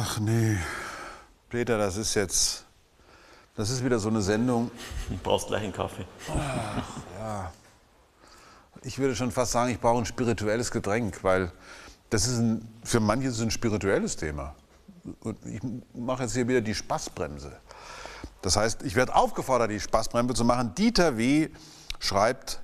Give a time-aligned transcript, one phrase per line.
[0.00, 0.56] Ach nee,
[1.48, 2.64] Peter, das ist jetzt,
[3.56, 4.70] das ist wieder so eine Sendung.
[5.08, 6.06] Du brauchst gleich einen Kaffee.
[6.28, 7.52] Ach, ja.
[8.82, 11.50] Ich würde schon fast sagen, ich brauche ein spirituelles Getränk, weil
[12.10, 14.54] das ist ein, für manche ist es ein spirituelles Thema.
[15.18, 15.60] Und ich
[15.92, 17.58] mache jetzt hier wieder die Spaßbremse.
[18.40, 20.76] Das heißt, ich werde aufgefordert, die Spaßbremse zu machen.
[20.76, 21.48] Dieter W.
[21.98, 22.60] schreibt,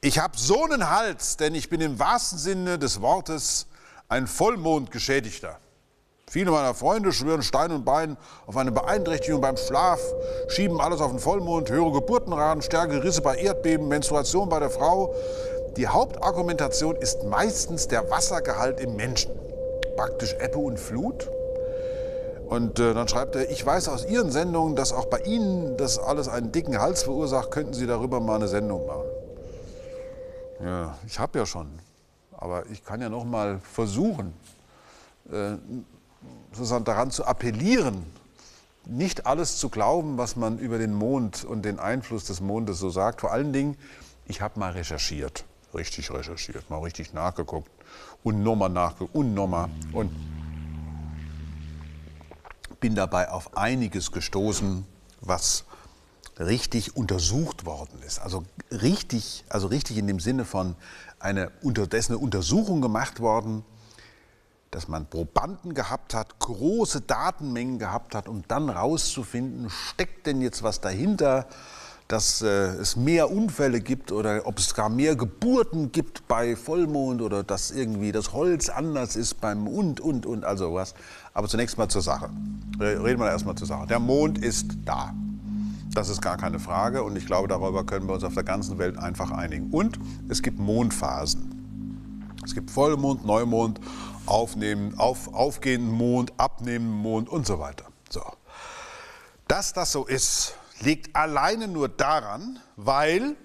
[0.00, 3.66] ich habe so einen Hals, denn ich bin im wahrsten Sinne des Wortes
[4.08, 5.58] ein Vollmondgeschädigter.
[6.30, 8.16] Viele meiner Freunde schwören Stein und Bein
[8.46, 9.98] auf eine Beeinträchtigung beim Schlaf,
[10.46, 15.12] schieben alles auf den Vollmond, höhere Geburtenraten, stärkere Risse bei Erdbeben, Menstruation bei der Frau.
[15.76, 19.32] Die Hauptargumentation ist meistens der Wassergehalt im Menschen.
[19.96, 21.28] Praktisch Ebbe und Flut.
[22.48, 25.98] Und äh, dann schreibt er, ich weiß aus Ihren Sendungen, dass auch bei Ihnen das
[25.98, 27.50] alles einen dicken Hals verursacht.
[27.50, 29.08] Könnten Sie darüber mal eine Sendung machen?
[30.64, 31.66] Ja, ich habe ja schon.
[32.36, 34.32] Aber ich kann ja noch mal versuchen,
[35.32, 35.54] äh,
[36.52, 38.04] sozusagen daran zu appellieren,
[38.86, 42.90] nicht alles zu glauben, was man über den Mond und den Einfluss des Mondes so
[42.90, 43.20] sagt.
[43.20, 43.76] Vor allen Dingen,
[44.26, 47.70] ich habe mal recherchiert, richtig recherchiert, mal richtig nachgeguckt
[48.22, 50.10] und nochmal nachgeguckt und nochmal und
[52.80, 54.86] bin dabei auf einiges gestoßen,
[55.20, 55.64] was
[56.38, 58.18] richtig untersucht worden ist.
[58.20, 60.74] Also richtig, also richtig in dem Sinne von
[61.18, 63.64] eine unterdessen eine Untersuchung gemacht worden
[64.70, 70.62] dass man Probanden gehabt hat, große Datenmengen gehabt hat, um dann rauszufinden, steckt denn jetzt
[70.62, 71.46] was dahinter,
[72.06, 77.22] dass äh, es mehr Unfälle gibt oder ob es gar mehr Geburten gibt bei Vollmond
[77.22, 80.94] oder dass irgendwie das Holz anders ist beim und, und, und, also was.
[81.34, 82.30] Aber zunächst mal zur Sache.
[82.80, 83.86] Reden wir erstmal zur Sache.
[83.86, 85.14] Der Mond ist da.
[85.92, 88.78] Das ist gar keine Frage und ich glaube, darüber können wir uns auf der ganzen
[88.78, 89.70] Welt einfach einigen.
[89.70, 89.98] Und
[90.28, 91.50] es gibt Mondphasen.
[92.44, 93.80] Es gibt Vollmond, Neumond
[94.26, 97.86] aufnehmen, auf, aufgehenden Mond, abnehmenden Mond und so weiter.
[98.08, 98.22] So.
[99.48, 103.36] Dass das so ist, liegt alleine nur daran, weil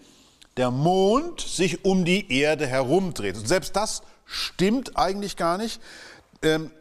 [0.58, 3.36] der Mond sich um die Erde herumdreht.
[3.38, 5.82] Und selbst das stimmt eigentlich gar nicht.
[6.42, 6.72] Ähm,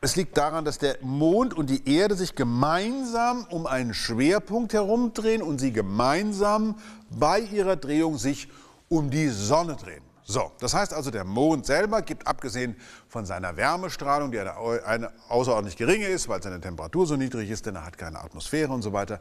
[0.00, 5.42] es liegt daran, dass der Mond und die Erde sich gemeinsam um einen Schwerpunkt herumdrehen
[5.42, 6.76] und sie gemeinsam
[7.10, 8.48] bei ihrer Drehung sich
[8.88, 10.02] um die Sonne drehen.
[10.32, 12.74] So, das heißt also, der Mond selber gibt, abgesehen
[13.06, 14.56] von seiner Wärmestrahlung, die eine,
[14.86, 18.72] eine außerordentlich geringe ist, weil seine Temperatur so niedrig ist, denn er hat keine Atmosphäre
[18.72, 19.20] und so weiter.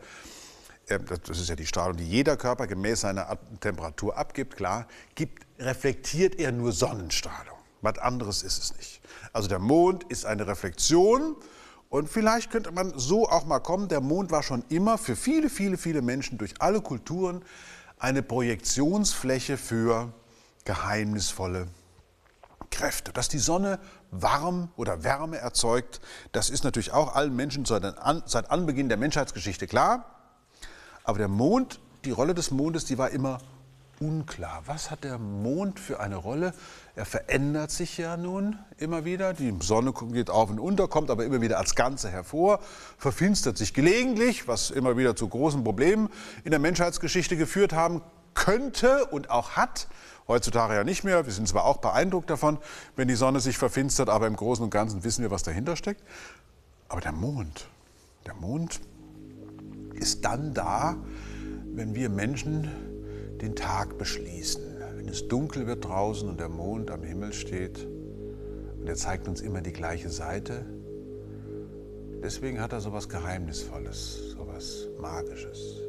[0.87, 5.45] Ähm, das ist ja die Strahlung, die jeder Körper gemäß seiner Temperatur abgibt, klar, gibt,
[5.59, 7.57] reflektiert er nur Sonnenstrahlung.
[7.81, 9.01] Was anderes ist es nicht.
[9.33, 11.35] Also der Mond ist eine Reflexion
[11.89, 15.49] und vielleicht könnte man so auch mal kommen, der Mond war schon immer für viele,
[15.49, 17.43] viele, viele Menschen durch alle Kulturen
[17.99, 20.13] eine Projektionsfläche für
[20.65, 21.67] geheimnisvolle
[22.69, 23.11] Kräfte.
[23.13, 23.79] Dass die Sonne
[24.11, 26.01] warm oder Wärme erzeugt,
[26.31, 27.83] das ist natürlich auch allen Menschen seit,
[28.49, 30.05] Anbeginn der Menschheitsgeschichte klar.
[31.03, 33.39] Aber der Mond, die Rolle des Mondes, die war immer
[33.99, 34.63] unklar.
[34.65, 36.53] Was hat der Mond für eine Rolle?
[36.95, 39.33] Er verändert sich ja nun immer wieder.
[39.33, 42.59] Die Sonne geht auf und unter, kommt aber immer wieder als Ganze hervor,
[42.97, 46.09] verfinstert sich gelegentlich, was immer wieder zu großen Problemen
[46.43, 48.01] in der Menschheitsgeschichte geführt haben
[48.33, 49.87] könnte und auch hat.
[50.27, 51.25] Heutzutage ja nicht mehr.
[51.25, 52.57] Wir sind zwar auch beeindruckt davon,
[52.95, 56.03] wenn die Sonne sich verfinstert, aber im Großen und Ganzen wissen wir, was dahinter steckt.
[56.87, 57.67] Aber der Mond,
[58.25, 58.81] der Mond
[59.93, 60.95] ist dann da,
[61.73, 62.69] wenn wir Menschen
[63.41, 64.61] den Tag beschließen.
[64.95, 67.87] Wenn es dunkel wird draußen und der Mond am Himmel steht
[68.79, 70.65] und er zeigt uns immer die gleiche Seite.
[72.23, 75.81] Deswegen hat er so etwas Geheimnisvolles, so etwas Magisches.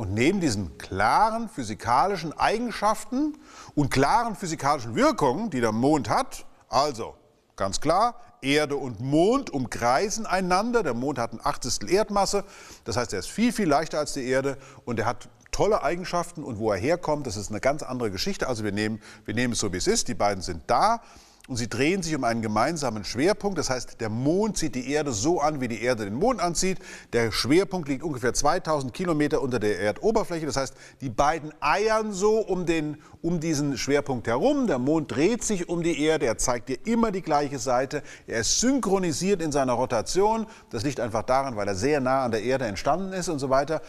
[0.00, 3.36] Und neben diesen klaren physikalischen Eigenschaften
[3.74, 7.16] und klaren physikalischen Wirkungen, die der Mond hat, also
[7.54, 10.82] ganz klar, Erde und Mond umkreisen einander.
[10.82, 12.44] Der Mond hat ein Achtel Erdmasse,
[12.84, 16.44] das heißt, er ist viel, viel leichter als die Erde und er hat tolle Eigenschaften
[16.44, 18.48] und wo er herkommt, das ist eine ganz andere Geschichte.
[18.48, 21.02] Also wir nehmen, wir nehmen es so, wie es ist, die beiden sind da
[21.50, 23.58] und sie drehen sich um einen gemeinsamen Schwerpunkt.
[23.58, 26.78] Das heißt, der Mond zieht die Erde so an, wie die Erde den Mond anzieht.
[27.12, 30.46] Der Schwerpunkt liegt ungefähr 2000 Kilometer unter der Erdoberfläche.
[30.46, 34.68] Das heißt, die beiden eiern so um, den, um diesen Schwerpunkt herum.
[34.68, 36.26] Der Mond dreht sich um die Erde.
[36.26, 38.04] Er zeigt dir immer die gleiche Seite.
[38.28, 40.46] Er ist synchronisiert in seiner Rotation.
[40.70, 43.50] Das liegt einfach daran, weil er sehr nah an der Erde entstanden ist und so
[43.50, 43.82] weiter.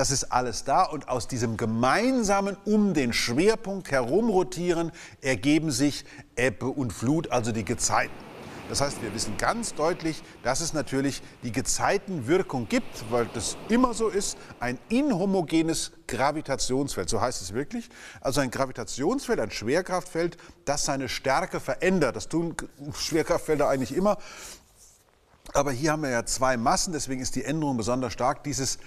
[0.00, 6.06] Das ist alles da und aus diesem gemeinsamen um den Schwerpunkt herumrotieren ergeben sich
[6.36, 8.14] Ebbe und Flut, also die Gezeiten.
[8.70, 13.92] Das heißt, wir wissen ganz deutlich, dass es natürlich die Gezeitenwirkung gibt, weil das immer
[13.92, 17.90] so ist, ein inhomogenes Gravitationsfeld, so heißt es wirklich.
[18.22, 22.16] Also ein Gravitationsfeld, ein Schwerkraftfeld, das seine Stärke verändert.
[22.16, 22.56] Das tun
[22.94, 24.16] Schwerkraftfelder eigentlich immer.
[25.52, 28.44] Aber hier haben wir ja zwei Massen, deswegen ist die Änderung besonders stark.
[28.44, 28.78] Dieses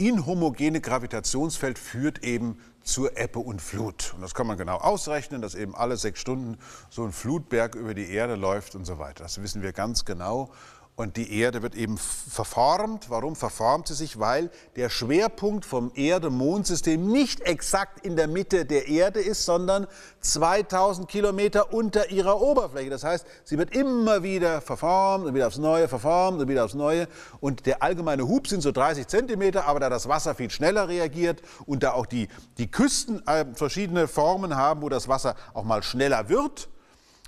[0.00, 4.14] inhomogene Gravitationsfeld führt eben zur Ebbe und Flut.
[4.14, 6.56] Und das kann man genau ausrechnen, dass eben alle sechs Stunden
[6.88, 9.24] so ein Flutberg über die Erde läuft und so weiter.
[9.24, 10.50] Das wissen wir ganz genau.
[11.00, 13.08] Und die Erde wird eben verformt.
[13.08, 14.18] Warum verformt sie sich?
[14.20, 19.86] Weil der Schwerpunkt vom Erde-Mond-System nicht exakt in der Mitte der Erde ist, sondern
[20.20, 22.90] 2000 Kilometer unter ihrer Oberfläche.
[22.90, 26.74] Das heißt, sie wird immer wieder verformt und wieder aufs Neue, verformt und wieder aufs
[26.74, 27.08] Neue.
[27.40, 31.40] Und der allgemeine Hub sind so 30 Zentimeter, aber da das Wasser viel schneller reagiert
[31.64, 35.82] und da auch die, die Küsten äh, verschiedene Formen haben, wo das Wasser auch mal
[35.82, 36.68] schneller wird,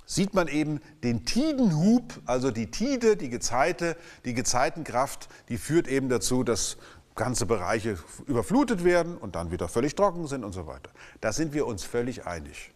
[0.05, 3.95] sieht man eben den Tidenhub, also die Tide, die Gezeite,
[4.25, 6.77] die Gezeitenkraft, die führt eben dazu, dass
[7.15, 10.89] ganze Bereiche überflutet werden und dann wieder völlig trocken sind und so weiter.
[11.21, 12.71] Da sind wir uns völlig einig.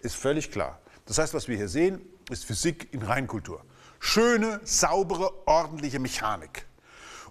[0.00, 0.78] Ist völlig klar.
[1.06, 2.00] Das heißt, was wir hier sehen,
[2.30, 3.64] ist Physik in Reinkultur.
[3.98, 6.66] Schöne, saubere, ordentliche Mechanik.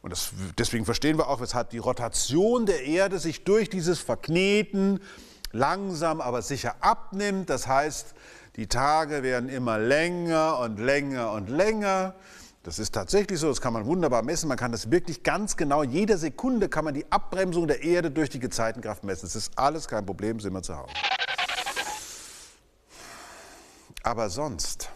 [0.01, 4.99] Und das, deswegen verstehen wir auch, weshalb die Rotation der Erde sich durch dieses Verkneten
[5.51, 7.50] langsam, aber sicher abnimmt.
[7.50, 8.13] Das heißt,
[8.56, 12.15] die Tage werden immer länger und länger und länger.
[12.63, 14.48] Das ist tatsächlich so, das kann man wunderbar messen.
[14.48, 18.30] Man kann das wirklich ganz genau, jede Sekunde kann man die Abbremsung der Erde durch
[18.30, 19.25] die Gezeitenkraft messen.
[19.25, 20.94] Das ist alles kein Problem, sind wir zu Hause.
[24.03, 24.89] Aber sonst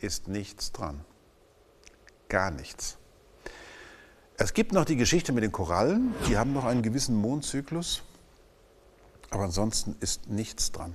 [0.00, 1.04] ist nichts dran.
[2.28, 2.96] Gar nichts.
[4.36, 8.02] Es gibt noch die Geschichte mit den Korallen, die haben noch einen gewissen Mondzyklus,
[9.32, 10.94] aber ansonsten ist nichts dran.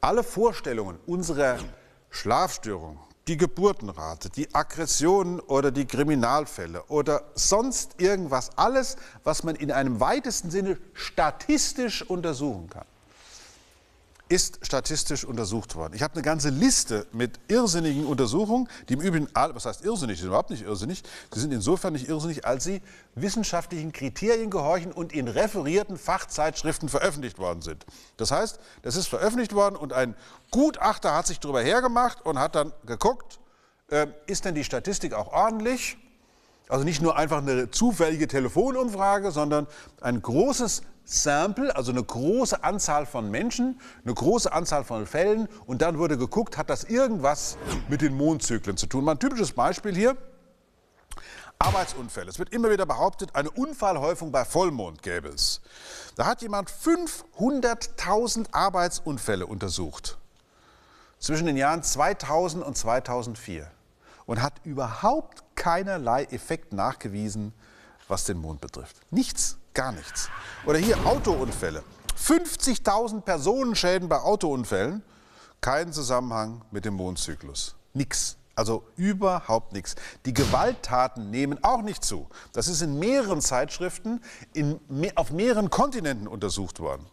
[0.00, 1.58] Alle Vorstellungen unserer
[2.10, 9.72] Schlafstörung, die Geburtenrate, die Aggressionen oder die Kriminalfälle oder sonst irgendwas, alles, was man in
[9.72, 12.86] einem weitesten Sinne statistisch untersuchen kann,
[14.28, 15.92] ist statistisch untersucht worden.
[15.94, 20.22] Ich habe eine ganze Liste mit irrsinnigen Untersuchungen, die im Übrigen, was heißt irrsinnig, die
[20.22, 22.80] sind überhaupt nicht irrsinnig, sie sind insofern nicht irrsinnig, als sie
[23.14, 27.84] wissenschaftlichen Kriterien gehorchen und in referierten Fachzeitschriften veröffentlicht worden sind.
[28.16, 30.14] Das heißt, das ist veröffentlicht worden und ein
[30.50, 33.38] Gutachter hat sich darüber hergemacht und hat dann geguckt,
[33.90, 35.98] äh, ist denn die Statistik auch ordentlich?
[36.68, 39.66] Also nicht nur einfach eine zufällige Telefonumfrage, sondern
[40.00, 45.82] ein großes Sample, also eine große Anzahl von Menschen, eine große Anzahl von Fällen und
[45.82, 47.58] dann wurde geguckt, hat das irgendwas
[47.88, 49.04] mit den Mondzyklen zu tun.
[49.04, 50.16] Mal ein typisches Beispiel hier.
[51.58, 52.28] Arbeitsunfälle.
[52.28, 55.60] Es wird immer wieder behauptet, eine Unfallhäufung bei Vollmond gäbe es.
[56.16, 60.18] Da hat jemand 500.000 Arbeitsunfälle untersucht
[61.18, 63.70] zwischen den Jahren 2000 und 2004
[64.26, 67.54] und hat überhaupt keinerlei Effekt nachgewiesen,
[68.08, 68.96] was den Mond betrifft.
[69.10, 70.30] Nichts, gar nichts.
[70.64, 71.82] Oder hier Autounfälle.
[72.16, 75.02] 50.000 Personenschäden bei Autounfällen.
[75.60, 77.74] Kein Zusammenhang mit dem Mondzyklus.
[77.92, 78.36] Nix.
[78.56, 79.96] Also überhaupt nichts.
[80.26, 82.28] Die Gewalttaten nehmen auch nicht zu.
[82.52, 84.20] Das ist in mehreren Zeitschriften
[84.52, 84.78] in,
[85.16, 87.06] auf mehreren Kontinenten untersucht worden.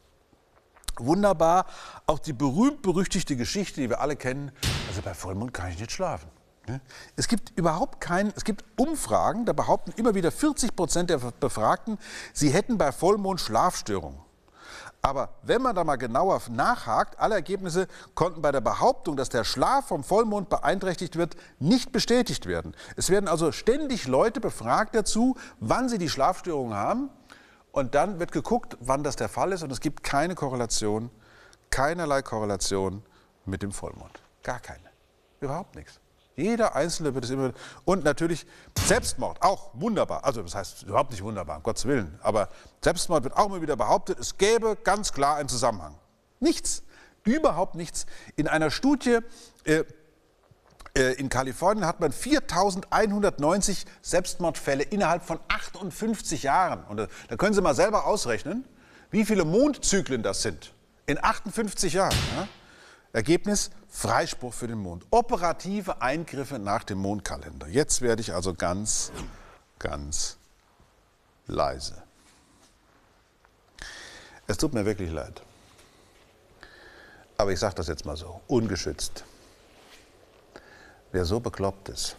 [0.98, 1.66] Wunderbar.
[2.06, 4.52] Auch die berühmt-berüchtigte Geschichte, die wir alle kennen.
[4.88, 6.30] Also bei Vollmond kann ich nicht schlafen.
[7.16, 11.98] Es gibt überhaupt keinen, es gibt Umfragen, da behaupten immer wieder 40 Prozent der Befragten,
[12.34, 14.20] sie hätten bei Vollmond Schlafstörungen.
[15.02, 19.44] Aber wenn man da mal genauer nachhakt, alle Ergebnisse konnten bei der Behauptung, dass der
[19.44, 22.76] Schlaf vom Vollmond beeinträchtigt wird, nicht bestätigt werden.
[22.96, 27.10] Es werden also ständig Leute befragt dazu, wann sie die Schlafstörungen haben.
[27.72, 29.64] Und dann wird geguckt, wann das der Fall ist.
[29.64, 31.10] Und es gibt keine Korrelation,
[31.72, 33.04] keinerlei Korrelation
[33.46, 34.22] mit dem Vollmond.
[34.44, 34.84] Gar keine.
[35.40, 36.00] Überhaupt nichts.
[36.36, 37.52] Jeder Einzelne wird es immer.
[37.86, 38.46] Und natürlich
[38.78, 40.26] Selbstmord, auch wunderbar.
[40.26, 42.20] Also, das heißt überhaupt nicht wunderbar, um Gottes Willen.
[42.22, 42.50] Aber
[42.82, 45.96] Selbstmord wird auch immer wieder behauptet, es gäbe ganz klar einen Zusammenhang.
[46.40, 46.84] Nichts,
[47.24, 48.06] überhaupt nichts.
[48.36, 49.20] In einer Studie
[49.66, 49.84] äh,
[50.96, 56.84] äh in Kalifornien hat man 4190 Selbstmordfälle innerhalb von 58 Jahren.
[56.86, 58.66] Und da können Sie mal selber ausrechnen,
[59.12, 60.74] wie viele Mondzyklen das sind.
[61.06, 62.16] In 58 Jahren.
[62.36, 62.48] Ja?
[63.14, 65.06] Ergebnis Freispruch für den Mond.
[65.12, 67.68] Operative Eingriffe nach dem Mondkalender.
[67.68, 69.12] Jetzt werde ich also ganz,
[69.80, 70.38] ganz
[71.48, 72.02] leise.
[74.48, 75.42] Es tut mir wirklich leid.
[77.38, 79.24] Aber ich sage das jetzt mal so, ungeschützt.
[81.12, 82.16] Wer so bekloppt ist,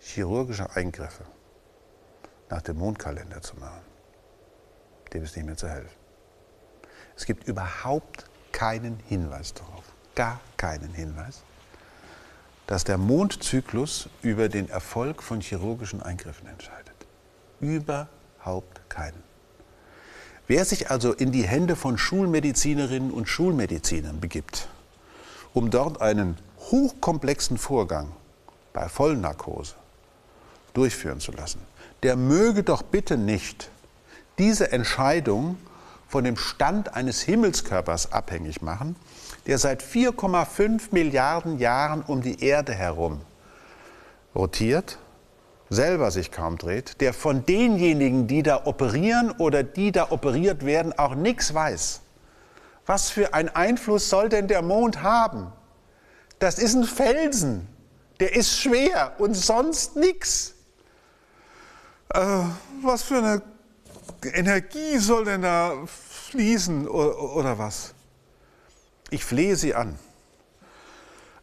[0.00, 1.24] chirurgische Eingriffe
[2.50, 3.80] nach dem Mondkalender zu machen,
[5.12, 5.96] dem ist nicht mehr zu helfen.
[7.16, 9.84] Es gibt überhaupt keinen Hinweis darauf,
[10.14, 11.42] gar keinen Hinweis,
[12.66, 16.94] dass der Mondzyklus über den Erfolg von chirurgischen Eingriffen entscheidet.
[17.60, 19.22] Überhaupt keinen.
[20.46, 24.68] Wer sich also in die Hände von Schulmedizinerinnen und Schulmedizinern begibt,
[25.52, 26.38] um dort einen
[26.70, 28.10] hochkomplexen Vorgang
[28.72, 29.74] bei Vollnarkose
[30.72, 31.60] durchführen zu lassen,
[32.02, 33.70] der möge doch bitte nicht
[34.38, 35.58] diese Entscheidung
[36.06, 38.96] von dem Stand eines Himmelskörpers abhängig machen,
[39.46, 43.20] der seit 4,5 Milliarden Jahren um die Erde herum
[44.34, 44.98] rotiert,
[45.70, 50.96] selber sich kaum dreht, der von denjenigen, die da operieren oder die da operiert werden,
[50.96, 52.02] auch nichts weiß.
[52.84, 55.52] Was für einen Einfluss soll denn der Mond haben?
[56.38, 57.66] Das ist ein Felsen,
[58.20, 60.54] der ist schwer und sonst nichts.
[62.14, 62.20] Äh,
[62.82, 63.42] was für eine
[64.22, 67.94] Energie soll denn da fließen oder, was?
[69.10, 69.98] Ich flehe Sie an.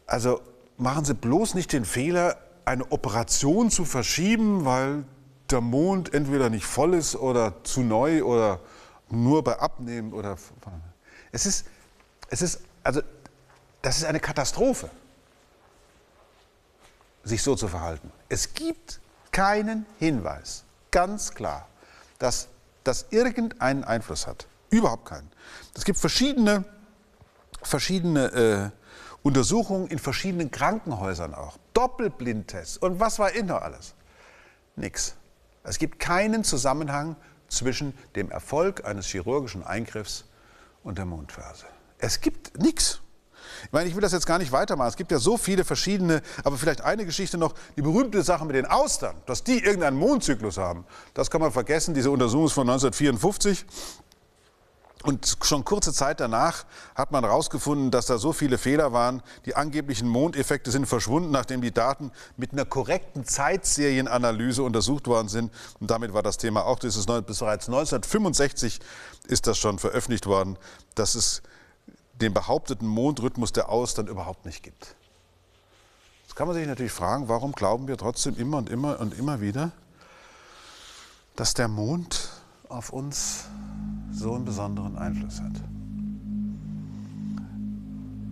[0.06, 0.40] Also
[0.76, 5.04] machen Sie bloß nicht den Fehler, eine Operation zu verschieben, weil
[5.50, 8.60] der Mond entweder nicht voll ist oder zu neu oder
[9.10, 10.36] nur bei Abnehmen oder.
[11.32, 11.66] Es ist,
[12.28, 13.02] es ist, also,
[13.82, 14.90] das ist eine Katastrophe,
[17.22, 18.10] sich so zu verhalten.
[18.28, 21.68] Es gibt keinen Hinweis, ganz klar,
[22.18, 22.48] dass
[22.84, 24.46] das irgendeinen Einfluss hat.
[24.70, 25.30] Überhaupt keinen.
[25.74, 26.64] Es gibt verschiedene,
[27.62, 28.84] verschiedene äh,
[29.22, 31.56] Untersuchungen in verschiedenen Krankenhäusern auch.
[31.72, 33.94] Doppelblindtests und was war immer alles.
[34.76, 35.14] Nix.
[35.62, 37.16] Es gibt keinen Zusammenhang
[37.48, 40.24] zwischen dem Erfolg eines chirurgischen Eingriffs
[40.82, 41.66] und der Mondphase.
[41.98, 43.00] Es gibt nichts.
[43.64, 44.88] Ich meine, ich will das jetzt gar nicht weitermachen.
[44.88, 48.56] Es gibt ja so viele verschiedene, aber vielleicht eine Geschichte noch, die berühmte Sache mit
[48.56, 50.84] den Austern, dass die irgendeinen Mondzyklus haben.
[51.14, 51.94] Das kann man vergessen.
[51.94, 53.64] Diese Untersuchung ist von 1954.
[55.04, 59.22] Und schon kurze Zeit danach hat man herausgefunden, dass da so viele Fehler waren.
[59.44, 65.52] Die angeblichen Mondeffekte sind verschwunden, nachdem die Daten mit einer korrekten Zeitserienanalyse untersucht worden sind.
[65.78, 68.80] Und damit war das Thema auch, das ist bereits 1965
[69.26, 70.56] ist das schon veröffentlicht worden,
[70.94, 71.42] dass es
[72.20, 74.96] den behaupteten Mondrhythmus der Austern überhaupt nicht gibt.
[76.22, 79.40] Jetzt kann man sich natürlich fragen, warum glauben wir trotzdem immer und immer und immer
[79.40, 79.72] wieder,
[81.36, 82.30] dass der Mond
[82.68, 83.46] auf uns
[84.12, 85.52] so einen besonderen Einfluss hat.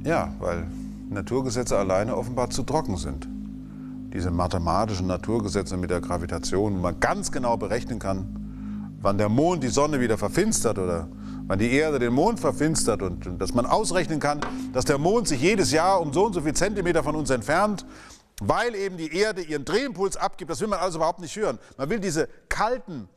[0.04, 0.66] Ja, weil
[1.10, 3.28] Naturgesetze alleine offenbar zu trocken sind.
[4.12, 9.62] Diese mathematischen Naturgesetze mit der Gravitation, wo man ganz genau berechnen kann, wann der Mond
[9.62, 11.08] die Sonne wieder verfinstert oder
[11.46, 14.40] wann die Erde den Mond verfinstert und, und dass man ausrechnen kann,
[14.72, 17.84] dass der Mond sich jedes Jahr um so und so viel Zentimeter von uns entfernt,
[18.40, 20.50] weil eben die Erde ihren Drehimpuls abgibt.
[20.50, 21.58] Das will man also überhaupt nicht hören.
[21.76, 23.08] Man will diese kalten,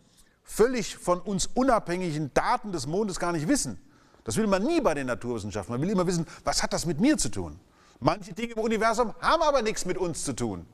[0.43, 3.79] völlig von uns unabhängigen Daten des Mondes gar nicht wissen.
[4.23, 5.73] Das will man nie bei den Naturwissenschaften.
[5.73, 7.59] Man will immer wissen, was hat das mit mir zu tun?
[7.99, 10.65] Manche Dinge im Universum haben aber nichts mit uns zu tun,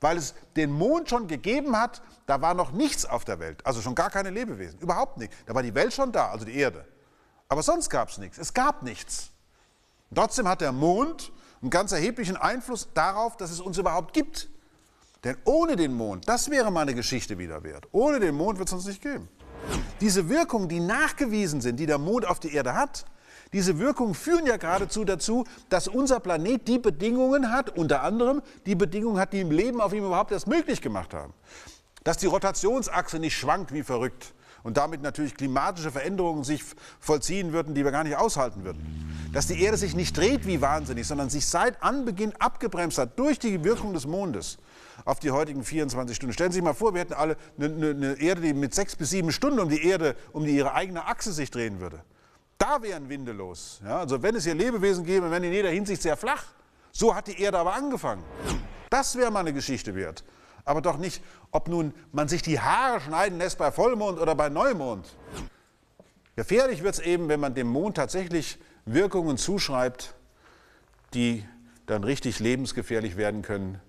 [0.00, 3.80] weil es den Mond schon gegeben hat, da war noch nichts auf der Welt, also
[3.80, 5.32] schon gar keine Lebewesen, überhaupt nicht.
[5.46, 6.86] Da war die Welt schon da, also die Erde.
[7.48, 9.30] Aber sonst gab es nichts, es gab nichts.
[10.14, 14.48] trotzdem hat der Mond einen ganz erheblichen Einfluss darauf, dass es uns überhaupt gibt.
[15.24, 18.74] Denn ohne den Mond, das wäre meine Geschichte wieder wert, ohne den Mond wird es
[18.74, 19.28] uns nicht geben.
[20.00, 23.04] Diese Wirkungen, die nachgewiesen sind, die der Mond auf die Erde hat,
[23.52, 28.74] diese Wirkungen führen ja geradezu dazu, dass unser Planet die Bedingungen hat, unter anderem die
[28.74, 31.32] Bedingungen hat, die im Leben auf ihm überhaupt erst möglich gemacht haben.
[32.04, 36.62] Dass die Rotationsachse nicht schwankt wie verrückt und damit natürlich klimatische Veränderungen sich
[37.00, 39.30] vollziehen würden, die wir gar nicht aushalten würden.
[39.32, 43.38] Dass die Erde sich nicht dreht wie wahnsinnig, sondern sich seit Anbeginn abgebremst hat durch
[43.38, 44.58] die Wirkung des Mondes
[45.04, 46.32] auf die heutigen 24 Stunden.
[46.32, 49.10] Stellen Sie sich mal vor, wir hätten alle eine, eine, Erde, die mit sechs bis
[49.10, 52.02] sieben Stunden um die Erde, um die ihre eigene Achse sich drehen würde.
[52.68, 53.80] Da wären Winde los.
[53.82, 56.44] Ja, also wenn es hier Lebewesen gäbe, wären in jeder Hinsicht sehr flach.
[56.92, 58.22] So hat die Erde aber angefangen.
[58.90, 60.22] Das wäre mal eine Geschichte wert.
[60.66, 64.50] Aber doch nicht, ob nun man sich die Haare schneiden lässt bei Vollmond oder bei
[64.50, 65.06] Neumond.
[66.36, 70.14] Gefährlich wird es eben, wenn man dem Mond tatsächlich Wirkungen zuschreibt,
[71.14, 71.46] die
[71.86, 73.80] dann richtig lebensgefährlich werden können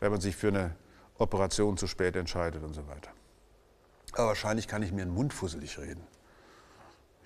[0.00, 0.76] wenn man sich für eine
[1.18, 3.10] Operation zu spät entscheidet und so weiter.
[4.12, 6.06] Aber wahrscheinlich kann ich mir einen Mund fusselig reden.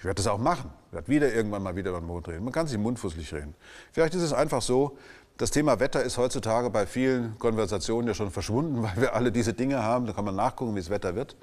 [0.00, 0.70] Ich werde das auch machen.
[0.86, 2.42] Ich werde wieder irgendwann mal wieder über den Mond reden.
[2.42, 3.54] Man kann sich mundfusselig reden.
[3.92, 4.96] Vielleicht ist es einfach so,
[5.36, 9.52] das Thema Wetter ist heutzutage bei vielen Konversationen ja schon verschwunden, weil wir alle diese
[9.52, 10.06] Dinge haben.
[10.06, 11.36] Da kann man nachgucken, wie das Wetter wird.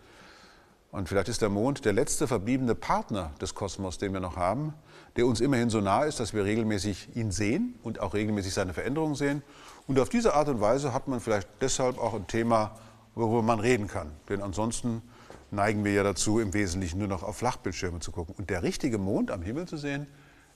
[0.92, 4.74] Und vielleicht ist der Mond der letzte verbliebene Partner des Kosmos, den wir noch haben,
[5.18, 8.74] der uns immerhin so nah ist, dass wir regelmäßig ihn sehen und auch regelmäßig seine
[8.74, 9.44] Veränderungen sehen.
[9.86, 12.72] Und auf diese Art und Weise hat man vielleicht deshalb auch ein Thema,
[13.14, 14.10] worüber man reden kann.
[14.30, 15.04] Denn ansonsten
[15.52, 18.36] neigen wir ja dazu, im Wesentlichen nur noch auf Flachbildschirme zu gucken.
[18.38, 20.08] Und der richtige Mond am Himmel zu sehen,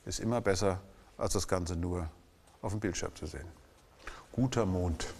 [0.05, 0.81] ist immer besser,
[1.17, 2.10] als das Ganze nur
[2.62, 3.48] auf dem Bildschirm zu sehen.
[4.31, 5.13] Guter Mond,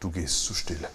[0.00, 0.88] du gehst zu Stille.